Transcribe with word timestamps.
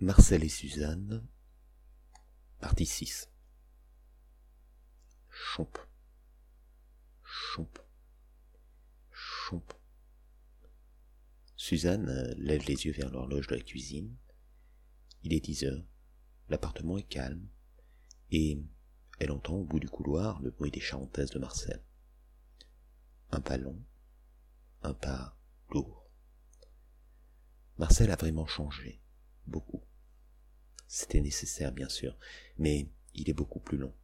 Marcel 0.00 0.44
et 0.44 0.48
Suzanne, 0.48 1.26
partie 2.60 2.86
6. 2.86 3.28
Chomp. 5.28 5.76
Chomp. 7.24 7.80
Chomp. 9.10 9.64
Suzanne 11.56 12.08
euh, 12.10 12.32
lève 12.36 12.64
les 12.68 12.86
yeux 12.86 12.92
vers 12.92 13.10
l'horloge 13.10 13.48
de 13.48 13.56
la 13.56 13.60
cuisine. 13.60 14.16
Il 15.24 15.32
est 15.32 15.40
dix 15.40 15.64
heures. 15.64 15.84
L'appartement 16.48 16.96
est 16.96 17.02
calme. 17.02 17.48
Et 18.30 18.62
elle 19.18 19.32
entend 19.32 19.54
au 19.54 19.64
bout 19.64 19.80
du 19.80 19.88
couloir 19.88 20.40
le 20.42 20.52
bruit 20.52 20.70
des 20.70 20.78
charentaises 20.78 21.30
de 21.30 21.40
Marcel. 21.40 21.82
Un 23.32 23.40
pas 23.40 23.56
long, 23.56 23.82
un 24.82 24.94
pas 24.94 25.36
lourd. 25.70 26.08
Marcel 27.78 28.12
a 28.12 28.16
vraiment 28.16 28.46
changé, 28.46 29.02
beaucoup. 29.48 29.87
C'était 30.88 31.20
nécessaire, 31.20 31.70
bien 31.70 31.88
sûr, 31.88 32.16
mais 32.56 32.88
il 33.14 33.28
est 33.28 33.34
beaucoup 33.34 33.60
plus 33.60 33.76
long. 33.76 33.94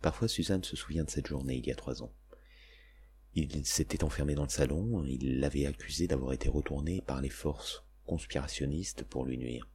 Parfois 0.00 0.26
Suzanne 0.26 0.64
se 0.64 0.74
souvient 0.74 1.04
de 1.04 1.10
cette 1.10 1.28
journée 1.28 1.56
il 1.56 1.66
y 1.66 1.70
a 1.70 1.76
trois 1.76 2.02
ans. 2.02 2.14
Il 3.34 3.66
s'était 3.66 4.04
enfermé 4.04 4.34
dans 4.34 4.44
le 4.44 4.48
salon, 4.48 5.04
il 5.04 5.40
l'avait 5.40 5.66
accusé 5.66 6.06
d'avoir 6.06 6.32
été 6.32 6.48
retourné 6.48 7.02
par 7.02 7.20
les 7.20 7.30
forces 7.30 7.84
conspirationnistes 8.06 9.04
pour 9.04 9.24
lui 9.24 9.38
nuire. 9.38 9.68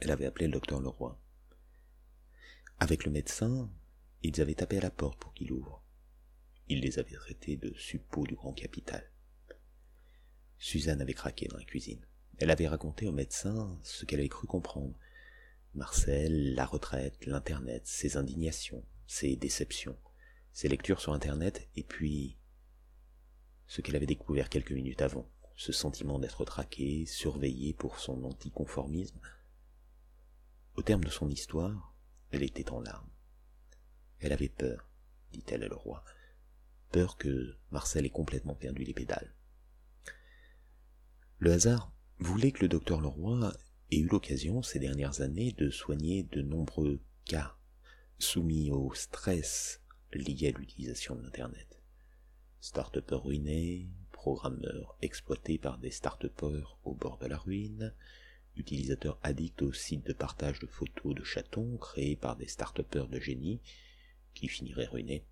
Elle 0.00 0.10
avait 0.10 0.26
appelé 0.26 0.46
le 0.46 0.52
docteur 0.52 0.80
Leroy. 0.80 1.18
Avec 2.78 3.04
le 3.04 3.10
médecin, 3.10 3.70
ils 4.22 4.40
avaient 4.40 4.54
tapé 4.54 4.78
à 4.78 4.82
la 4.82 4.90
porte 4.90 5.18
pour 5.18 5.32
qu'il 5.32 5.52
ouvre. 5.52 5.82
Il 6.68 6.80
les 6.80 6.98
avait 6.98 7.14
traités 7.14 7.56
de 7.56 7.72
suppôts 7.74 8.26
du 8.26 8.34
grand 8.34 8.52
capital. 8.52 9.10
Suzanne 10.58 11.00
avait 11.00 11.14
craqué 11.14 11.48
dans 11.48 11.56
la 11.56 11.64
cuisine. 11.64 12.04
Elle 12.38 12.50
avait 12.50 12.68
raconté 12.68 13.06
au 13.06 13.12
médecin 13.12 13.78
ce 13.82 14.04
qu'elle 14.04 14.20
avait 14.20 14.28
cru 14.28 14.46
comprendre. 14.46 14.94
Marcel, 15.74 16.54
la 16.54 16.66
retraite, 16.66 17.26
l'Internet, 17.26 17.86
ses 17.86 18.16
indignations, 18.16 18.84
ses 19.06 19.36
déceptions, 19.36 19.98
ses 20.52 20.68
lectures 20.68 21.00
sur 21.00 21.12
Internet, 21.12 21.68
et 21.76 21.82
puis 21.82 22.36
ce 23.66 23.80
qu'elle 23.80 23.96
avait 23.96 24.06
découvert 24.06 24.48
quelques 24.48 24.72
minutes 24.72 25.02
avant, 25.02 25.28
ce 25.54 25.72
sentiment 25.72 26.18
d'être 26.18 26.44
traqué, 26.44 27.06
surveillé 27.06 27.72
pour 27.72 27.98
son 27.98 28.22
anticonformisme. 28.24 29.20
Au 30.76 30.82
terme 30.82 31.04
de 31.04 31.10
son 31.10 31.30
histoire, 31.30 31.94
elle 32.30 32.42
était 32.42 32.70
en 32.70 32.80
larmes. 32.80 33.10
Elle 34.20 34.32
avait 34.32 34.48
peur, 34.48 34.88
dit-elle 35.32 35.64
à 35.64 35.68
le 35.68 35.74
roi, 35.74 36.04
peur 36.90 37.16
que 37.16 37.56
Marcel 37.70 38.04
ait 38.04 38.10
complètement 38.10 38.54
perdu 38.54 38.84
les 38.84 38.94
pédales. 38.94 39.34
Le 41.38 41.52
hasard 41.52 41.92
voulait 42.18 42.52
que 42.52 42.62
le 42.62 42.68
docteur 42.68 43.00
Leroy 43.00 43.52
ait 43.90 43.98
eu 43.98 44.06
l'occasion 44.06 44.62
ces 44.62 44.78
dernières 44.78 45.20
années 45.20 45.52
de 45.52 45.70
soigner 45.70 46.22
de 46.24 46.42
nombreux 46.42 47.00
cas 47.24 47.56
soumis 48.18 48.70
au 48.70 48.94
stress 48.94 49.82
lié 50.12 50.48
à 50.48 50.58
l'utilisation 50.58 51.14
de 51.14 51.22
l'Internet? 51.22 51.80
Start-upers 52.60 53.22
ruinés, 53.22 53.90
programmeurs 54.12 54.96
exploités 55.02 55.58
par 55.58 55.78
des 55.78 55.90
start-upers 55.90 56.78
au 56.84 56.94
bord 56.94 57.18
de 57.18 57.26
la 57.26 57.36
ruine, 57.36 57.94
utilisateurs 58.56 59.18
addicts 59.22 59.62
aux 59.62 59.72
sites 59.72 60.06
de 60.06 60.12
partage 60.12 60.58
de 60.60 60.66
photos 60.66 61.14
de 61.14 61.22
chatons 61.22 61.76
créés 61.76 62.16
par 62.16 62.36
des 62.36 62.48
start-upers 62.48 63.08
de 63.08 63.20
génie 63.20 63.60
qui 64.34 64.48
finiraient 64.48 64.86
ruinés. 64.86 65.24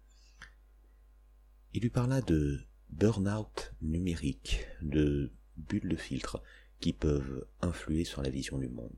Il 1.73 1.83
lui 1.83 1.91
parla 1.91 2.21
de 2.21 2.61
burn-out 2.91 3.73
numérique, 3.81 4.67
de 4.83 5.33
bulles 5.57 5.89
de 5.89 5.97
filtre 5.97 6.43
qui 6.85 6.93
peuvent 6.93 7.47
influer 7.63 8.05
sur 8.05 8.21
la 8.21 8.29
vision 8.29 8.59
du 8.59 8.69
monde. 8.69 8.95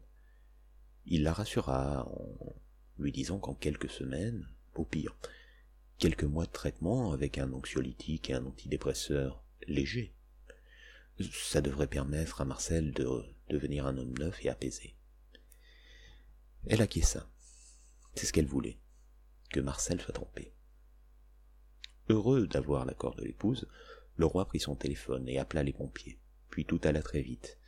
Il 1.05 1.23
la 1.23 1.33
rassura 1.33 2.05
en 2.09 2.57
lui 2.99 3.13
disant 3.13 3.39
qu'en 3.39 3.55
quelques 3.55 3.89
semaines, 3.89 4.49
au 4.75 4.85
pire, 4.85 5.17
quelques 5.97 6.25
mois 6.25 6.47
de 6.47 6.51
traitement 6.51 7.13
avec 7.13 7.39
un 7.39 7.53
anxiolytique 7.53 8.29
et 8.29 8.35
un 8.35 8.45
antidépresseur 8.45 9.45
léger, 9.69 10.17
ça 11.31 11.61
devrait 11.61 11.87
permettre 11.87 12.41
à 12.41 12.45
Marcel 12.45 12.93
de 12.93 13.23
devenir 13.51 13.87
un 13.87 13.97
homme 13.99 14.19
neuf 14.19 14.45
et 14.45 14.49
apaisé. 14.49 14.97
Elle 16.67 16.83
acquiesça. 16.83 17.31
C'est 18.17 18.27
ce 18.27 18.33
qu'elle 18.33 18.47
voulait, 18.47 18.81
que 19.51 19.61
Marcel 19.61 20.01
soit 20.01 20.33
paix. 20.35 20.53
Heureux 22.09 22.49
d'avoir 22.49 22.85
l'accord 22.85 23.15
de 23.15 23.23
l'épouse, 23.23 23.69
le 24.17 24.27
roi 24.27 24.45
prit 24.49 24.59
son 24.59 24.75
téléphone 24.75 25.29
et 25.29 25.39
appela 25.39 25.63
les 25.63 25.73
pompiers. 25.73 26.19
Puis 26.51 26.65
tout 26.65 26.81
alla 26.83 27.01
très 27.01 27.23
vite. 27.23 27.61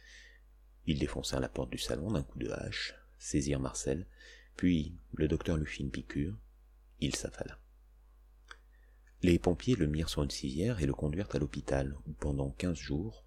Ils 0.89 0.99
défoncèrent 0.99 1.41
la 1.41 1.51
porte 1.51 1.69
du 1.69 1.77
salon 1.77 2.13
d'un 2.13 2.23
coup 2.23 2.39
de 2.39 2.49
hache, 2.49 2.95
saisirent 3.19 3.61
Marcel, 3.61 4.07
puis 4.57 4.97
le 5.13 5.29
docteur 5.29 5.59
lui 5.59 5.67
fit 5.67 5.83
une 5.83 5.91
piqûre, 5.91 6.35
il 6.99 7.15
s'affala. 7.15 7.61
Les 9.21 9.39
pompiers 9.39 9.77
le 9.77 9.87
mirent 9.87 10.09
sur 10.09 10.23
une 10.23 10.31
civière 10.31 10.81
et 10.81 10.87
le 10.87 10.95
conduirent 10.95 11.35
à 11.35 11.39
l'hôpital, 11.39 11.95
où 12.07 12.13
pendant 12.13 12.53
quinze 12.53 12.79
jours, 12.79 13.23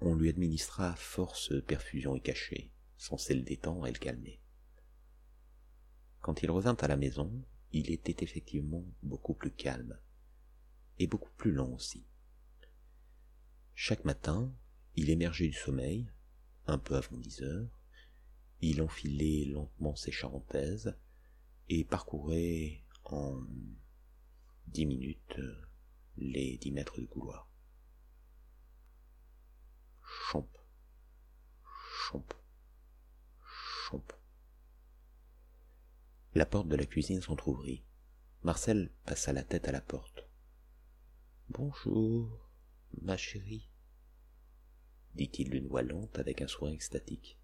on 0.00 0.16
lui 0.16 0.28
administra 0.28 0.96
force 0.96 1.52
perfusion 1.68 2.16
et 2.16 2.20
cachet, 2.20 2.72
censé 2.96 3.34
le 3.34 3.42
détendre 3.42 3.86
et 3.86 3.92
le 3.92 3.98
calmer. 3.98 4.40
Quand 6.20 6.42
il 6.42 6.50
revint 6.50 6.76
à 6.80 6.88
la 6.88 6.96
maison, 6.96 7.30
il 7.70 7.92
était 7.92 8.24
effectivement 8.24 8.84
beaucoup 9.04 9.34
plus 9.34 9.52
calme, 9.52 9.96
et 10.98 11.06
beaucoup 11.06 11.32
plus 11.36 11.52
lent 11.52 11.70
aussi. 11.74 12.04
Chaque 13.76 14.04
matin, 14.04 14.52
il 14.96 15.10
émergeait 15.10 15.46
du 15.46 15.54
sommeil, 15.54 16.08
un 16.66 16.78
peu 16.78 16.96
avant 16.96 17.16
dix 17.16 17.42
heures, 17.42 17.80
il 18.60 18.80
enfilait 18.80 19.44
lentement 19.46 19.94
ses 19.94 20.12
charentaises 20.12 20.96
et 21.68 21.84
parcourait 21.84 22.82
en 23.04 23.42
dix 24.66 24.86
minutes 24.86 25.40
les 26.16 26.58
dix 26.58 26.72
mètres 26.72 27.00
du 27.00 27.06
couloir. 27.06 27.50
Chomp, 30.02 30.48
chomp, 31.62 32.34
chomp. 33.88 34.12
La 36.34 36.46
porte 36.46 36.68
de 36.68 36.76
la 36.76 36.86
cuisine 36.86 37.20
s'entr'ouvrit. 37.20 37.84
Marcel 38.42 38.92
passa 39.04 39.32
la 39.32 39.42
tête 39.42 39.68
à 39.68 39.72
la 39.72 39.80
porte. 39.80 40.28
Bonjour, 41.48 42.50
ma 43.02 43.16
chérie 43.16 43.68
dit-il 45.14 45.50
d'une 45.50 45.68
voix 45.68 45.82
lente 45.82 46.18
avec 46.18 46.42
un 46.42 46.48
sourire 46.48 46.74
extatique. 46.74 47.38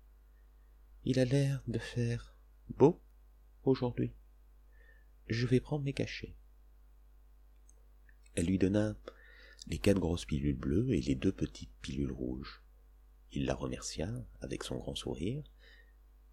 Il 1.05 1.19
a 1.19 1.25
l'air 1.25 1.63
de 1.67 1.79
faire 1.79 2.37
beau 2.77 3.01
aujourd'hui. 3.65 4.13
Je 5.29 5.47
vais 5.47 5.61
prendre 5.61 5.85
mes 5.85 5.93
cachets. 5.93 6.35
Elle 8.35 8.47
lui 8.47 8.59
donna 8.59 8.97
les 9.67 9.79
quatre 9.79 10.01
grosses 10.01 10.25
pilules 10.25 10.57
bleues 10.57 10.93
et 10.93 11.01
les 11.01 11.15
deux 11.15 11.33
petites 11.33 11.73
pilules 11.81 12.13
rouges. 12.13 12.63
Il 13.33 13.45
la 13.45 13.55
remercia 13.55 14.11
avec 14.41 14.65
son 14.65 14.77
grand 14.77 14.95
sourire, 14.95 15.45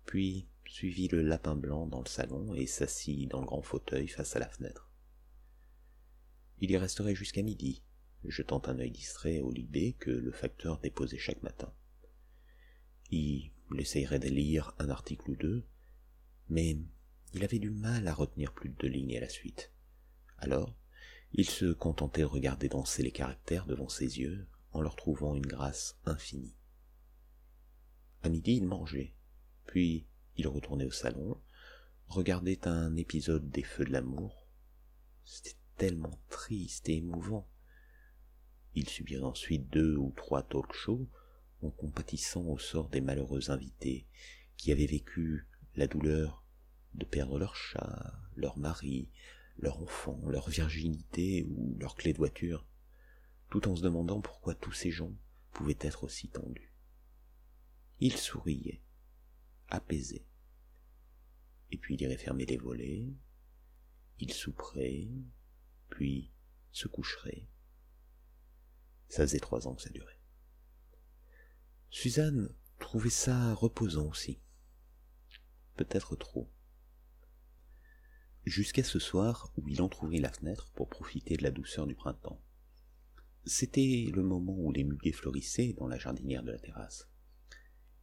puis 0.06 0.48
suivit 0.66 1.08
le 1.08 1.22
lapin 1.22 1.56
blanc 1.56 1.86
dans 1.86 2.02
le 2.02 2.08
salon 2.08 2.54
et 2.54 2.66
s'assit 2.66 3.30
dans 3.30 3.42
le 3.42 3.46
grand 3.46 3.62
fauteuil 3.62 4.08
face 4.08 4.36
à 4.36 4.40
la 4.40 4.50
fenêtre. 4.50 4.90
Il 6.60 6.72
y 6.72 6.78
resterait 6.78 7.16
jusqu'à 7.16 7.44
midi, 7.44 7.84
jetant 8.28 8.62
un 8.66 8.80
œil 8.80 8.92
distrait 8.92 9.40
au 9.40 9.52
libé 9.52 9.94
que 9.94 10.12
le 10.12 10.32
facteur 10.32 10.80
déposait 10.80 11.18
chaque 11.18 11.44
matin. 11.44 11.74
Il 13.12 13.52
essayerait 13.78 14.20
de 14.20 14.30
lire 14.30 14.74
un 14.80 14.90
article 14.90 15.32
ou 15.32 15.36
deux, 15.36 15.66
mais 16.50 16.78
il 17.34 17.44
avait 17.44 17.60
du 17.60 17.70
mal 17.70 18.08
à 18.08 18.14
retenir 18.14 18.54
plus 18.54 18.70
de 18.70 18.76
deux 18.76 18.88
lignes 18.88 19.18
à 19.18 19.22
la 19.22 19.30
suite. 19.30 19.72
Alors, 20.38 20.76
il 21.34 21.50
se 21.50 21.74
contentait 21.74 22.22
de 22.22 22.26
regarder 22.26 22.70
danser 22.70 23.04
les 23.04 23.12
caractères 23.12 23.66
devant 23.66 23.90
ses 23.90 24.20
yeux 24.20 24.48
en 24.72 24.82
leur 24.82 24.96
trouvant 24.96 25.36
une 25.36 25.46
grâce 25.46 25.98
infinie. 26.06 26.56
À 28.24 28.30
midi, 28.30 28.56
il 28.56 28.66
mangeait, 28.66 29.14
puis 29.66 30.08
il 30.38 30.48
retournait 30.48 30.86
au 30.86 30.92
salon, 30.92 31.40
regardait 32.08 32.68
un 32.68 32.96
épisode 32.96 33.50
des 33.50 33.64
Feux 33.64 33.86
de 33.86 33.92
l'amour. 33.92 34.48
C'était 35.26 35.58
tellement 35.76 36.20
triste 36.30 36.90
et 36.90 36.98
émouvant. 36.98 37.48
Il 38.78 38.88
subirait 38.88 39.24
ensuite 39.24 39.72
deux 39.72 39.96
ou 39.96 40.14
trois 40.16 40.44
talk 40.44 40.72
shows 40.72 41.10
en 41.64 41.72
compatissant 41.72 42.46
au 42.46 42.60
sort 42.60 42.90
des 42.90 43.02
malheureux 43.02 43.50
invités 43.50 44.06
qui 44.56 44.72
avaient 44.72 44.86
vécu 44.86 45.48
la 45.76 45.88
douleur 45.88 46.46
de 46.94 47.04
perdre 47.04 47.40
leur 47.40 47.56
chat, 47.56 48.14
leur 48.36 48.60
mari, 48.60 49.10
leur 49.58 49.82
enfant, 49.82 50.22
leur 50.30 50.48
virginité 50.48 51.44
ou 51.50 51.76
leur 51.80 51.96
clé 51.96 52.14
de 52.14 52.20
voiture, 52.20 52.68
tout 53.50 53.68
en 53.68 53.76
se 53.76 53.82
demandant 53.82 54.22
pourquoi 54.22 54.54
tous 54.54 54.74
ces 54.74 54.92
gens 54.92 55.16
pouvaient 55.54 55.80
être 55.82 56.04
aussi 56.04 56.30
tendus. 56.30 56.72
Il 58.00 58.16
souriait, 58.16 58.84
apaisé. 59.70 60.24
Et 61.72 61.80
puis 61.80 61.96
il 61.96 62.02
irait 62.04 62.18
fermer 62.18 62.46
les 62.46 62.58
volets, 62.58 63.08
il 64.20 64.32
souperait, 64.32 65.08
puis 65.90 66.32
se 66.72 66.88
coucherait, 66.88 67.48
ça 69.10 69.24
faisait 69.24 69.40
trois 69.40 69.68
ans 69.68 69.76
que 69.76 69.82
ça 69.82 69.90
durait. 69.90 70.20
Suzanne 71.90 72.50
trouvait 72.80 73.10
ça 73.10 73.54
reposant 73.54 74.08
aussi. 74.08 74.40
Peut-être 75.76 76.16
trop. 76.16 76.50
Jusqu'à 78.46 78.84
ce 78.84 79.00
soir 79.00 79.52
où 79.58 79.68
il 79.68 79.82
entr'ouvrit 79.82 80.20
la 80.20 80.32
fenêtre 80.32 80.72
pour 80.74 80.90
profiter 80.90 81.38
de 81.38 81.44
la 81.44 81.52
douceur 81.52 81.88
du 81.88 81.96
printemps. 81.96 82.42
C'était 83.46 84.10
le 84.14 84.24
moment 84.24 84.58
où 84.58 84.72
les 84.72 84.84
muguets 84.84 85.12
fleurissaient 85.12 85.74
dans 85.74 85.88
la 85.88 85.98
jardinière 85.98 86.44
de 86.44 86.52
la 86.52 86.60
terrasse. 86.60 87.08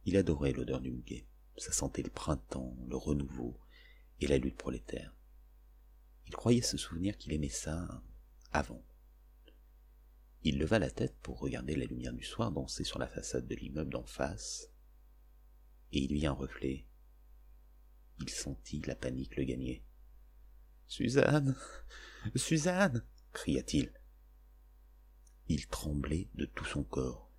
Il 0.05 0.17
adorait 0.17 0.53
l'odeur 0.53 0.81
du 0.81 0.91
muguet. 0.91 1.27
Ça 1.57 1.71
sentait 1.71 2.03
le 2.03 2.09
printemps, 2.09 2.75
le 2.87 2.97
renouveau 2.97 3.59
et 4.19 4.27
la 4.27 4.37
lutte 4.37 4.57
prolétaire. 4.57 5.15
Il 6.27 6.33
croyait 6.33 6.61
se 6.61 6.77
souvenir 6.77 7.17
qu'il 7.17 7.33
aimait 7.33 7.49
ça 7.49 8.03
avant. 8.51 8.83
Il 10.45 10.59
leva 10.59 10.77
la 10.77 10.91
tête 10.91 11.17
pour 11.23 11.39
regarder 11.39 11.75
la 11.75 11.85
lumière 11.85 12.13
du 12.13 12.23
soir 12.23 12.51
danser 12.51 12.83
sur 12.83 12.99
la 12.99 13.07
façade 13.07 13.47
de 13.47 13.55
l'immeuble 13.55 13.89
d'en 13.89 14.05
face, 14.05 14.69
et 15.91 16.03
il 16.03 16.13
vit 16.13 16.27
un 16.27 16.33
reflet. 16.33 16.85
Il 18.21 18.29
sentit 18.29 18.79
la 18.85 18.95
panique 18.95 19.35
le 19.37 19.43
gagner. 19.43 19.83
Suzanne. 20.85 21.55
Suzanne. 22.35 23.03
cria-t-il. 23.33 23.91
Il 25.47 25.65
tremblait 25.65 26.29
de 26.35 26.45
tout 26.45 26.65
son 26.65 26.83
corps. 26.83 27.31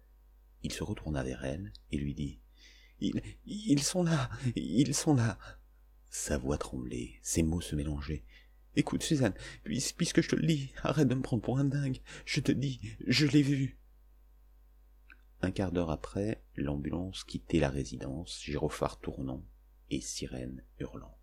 Il 0.65 0.73
se 0.73 0.83
retourna 0.83 1.23
vers 1.23 1.45
elle 1.45 1.73
et 1.93 1.99
lui 1.99 2.13
dit. 2.13 2.41
Ils, 2.99 3.23
ils 3.45 3.85
sont 3.85 4.03
là. 4.03 4.31
Ils 4.57 4.97
sont 4.97 5.15
là. 5.15 5.39
Sa 6.11 6.39
voix 6.39 6.59
tremblait, 6.59 7.21
ses 7.23 7.45
mots 7.45 7.61
se 7.61 7.77
mélangeaient. 7.77 8.25
Écoute, 8.77 9.03
Suzanne, 9.03 9.35
puisque 9.65 10.21
je 10.21 10.29
te 10.29 10.37
le 10.37 10.47
dis, 10.47 10.73
arrête 10.83 11.09
de 11.09 11.15
me 11.15 11.23
prendre 11.23 11.43
pour 11.43 11.59
un 11.59 11.65
dingue. 11.65 12.01
Je 12.27 12.41
te 12.41 12.53
dis, 12.53 12.81
je 13.07 13.27
l'ai 13.27 13.43
vu. 13.43 13.79
Un 15.41 15.51
quart 15.51 15.73
d'heure 15.73 15.91
après, 15.91 16.43
l'ambulance 16.57 17.25
quittait 17.25 17.59
la 17.59 17.71
résidence, 17.71 18.43
gyrophare 18.45 19.01
tournant 19.01 19.43
et 19.91 20.01
sirène 20.01 20.63
hurlant. 20.79 21.17